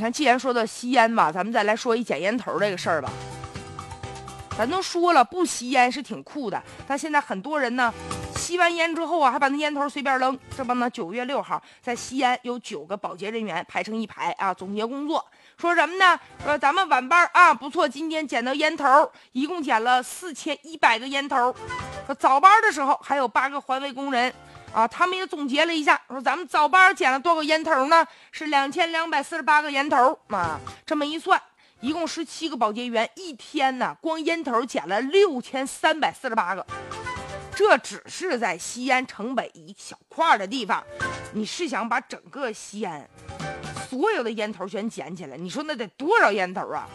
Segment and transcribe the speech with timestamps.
[0.00, 3.10] 看，既然说到吸烟吧，咱们再来说一捡烟头这个事儿吧。
[4.56, 7.92] 咱都说了，不吸烟是挺酷的，但现在很多人呢，
[8.36, 10.38] 吸完烟之后啊，还把那烟头随便扔。
[10.54, 15.24] 这不呢，九月六号在西安有九个保洁人员排成一排啊，总结工作，
[15.56, 16.18] 说什么呢？
[16.44, 21.54] 说咱们晚班啊不错，今天捡到烟头，一共捡了四千一百个烟头。
[22.06, 24.30] 说早班的时候还有八个环卫工人。
[24.72, 28.06] 啊，他们也总结了一下，说咱们早班捡了多少烟头呢？
[28.30, 30.60] 是两千两百四十八个烟头啊！
[30.86, 31.40] 这么一算，
[31.80, 36.64] 一共十七个保洁员，一天呢，光烟头捡了六千三百四十八个。
[37.54, 40.82] 这只是在西安城北一小块的地方，
[41.32, 43.06] 你是想把整个西安
[43.88, 45.36] 所有的烟头全捡起来？
[45.36, 46.88] 你说那得多少烟头啊？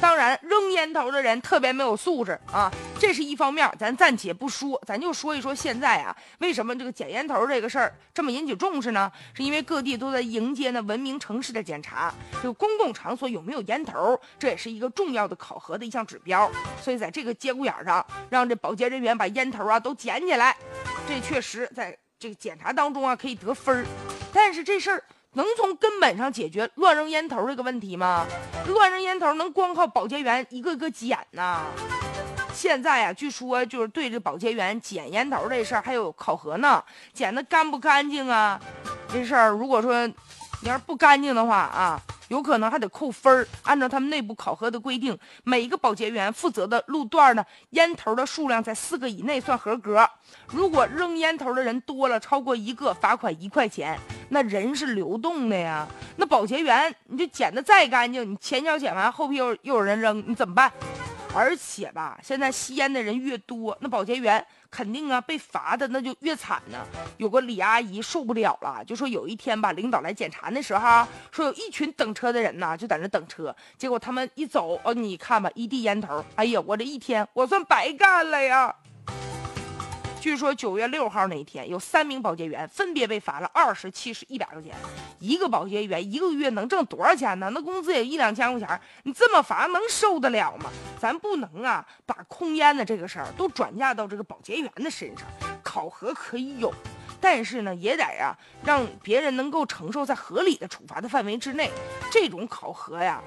[0.00, 9.10] 当然，扔烟头的人特别没有素质啊，这是一方面，咱暂且不说，咱就说一说现在啊，为什么这个捡烟头这个事儿这么引起重视呢？
[9.32, 16.50] 是因为各地都在迎接呢文明城市的检查，这个公共场所有没有烟头，这也是一个重要的考核的一项指标。
[16.82, 20.54] 所以在这个节骨眼上，让这保洁人员把烟头啊都捡起来，
[21.08, 23.86] 这确实在这个检查当中啊可以得分儿。
[24.30, 25.02] 但是这事儿。
[25.34, 28.26] 能从根本上解决乱扔烟头这个问题吗？
[28.66, 31.66] 乱扔烟头能光靠保洁员一个个捡呐？
[32.60, 38.60] 现在呀，据说就是对这保洁员捡烟头这事儿还有考核呢，捡的干不干净啊？
[39.10, 41.98] 这事儿如果说你要是不干净的话啊。
[42.28, 43.44] 有可能还得扣分儿。
[43.64, 50.08] 按照他们内部考核的规定，每一个保洁员负责的路段呢，烟头的数量在四个以内算合格。
[50.46, 53.98] 如果扔烟头的人多了，超过一个，罚款一块钱。
[54.28, 55.84] 那人是流动的呀，
[56.18, 60.70] 那保洁员你就捡的再干净，你前脚捡完，后屁又又有人扔，你怎么办？
[61.34, 64.44] 而且吧，现在吸烟的人越多，那保洁员。
[64.70, 66.78] 肯定啊，被罚的那就越惨呢。
[67.16, 73.52] 有个李阿姨受不了了，就说有一天吧，领导来检查的时候，说有一群等车的人呢，就在那等车。
[73.76, 76.24] 结果他们一走，哦，你看吧，一地烟头。
[76.36, 78.72] 哎呀，我这一天我算白干了呀。
[80.20, 84.74] 据说九月六号那一天，有三名保洁员分别被罚了二十、七十、一百块钱。
[85.18, 87.50] 一个保洁员一个月能挣多少钱呢？
[87.54, 90.70] 那工资也一两千块钱，你这么罚能受得了吗？
[90.98, 95.26] 咱不能啊，把控烟的这个事儿都转嫁到这个保洁员的身上。
[95.62, 96.70] 考核可以有，
[97.18, 101.70] 但是呢，也得啊，让别人能够承受在合理的处罚的范围之内。
[102.12, 103.22] 这种考核呀，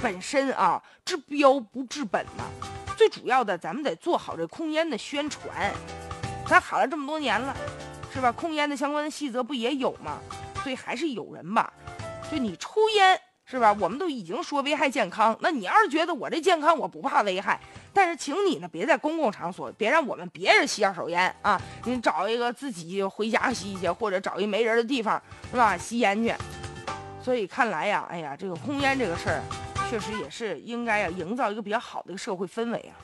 [0.00, 2.44] 本身啊，治标不治本呐。
[2.96, 5.74] 最主要的，咱们得做好这控烟的宣传。
[6.46, 7.56] 咱喊了这么多年了，
[8.12, 8.30] 是吧？
[8.32, 10.18] 控烟的相关的细则不也有吗？
[10.62, 11.72] 所以还是有人吧，
[12.30, 13.76] 就你抽烟是吧？
[13.78, 17.60] 我们都已经说危害健康，那你要是觉得我这健康我不怕危害，
[17.92, 21.60] 但是请你呢别在公共场所，别让我们别人吸二手烟啊！
[21.84, 25.76] 你找一个自己回家吸去，或者找一没人的地方是吧？
[25.76, 26.34] 吸烟去。
[27.22, 29.42] 所以看来呀，哎呀，这个控烟这个事儿，
[29.90, 32.96] 确实也是应该呀，营造一个比较好的一个社会氛围啊。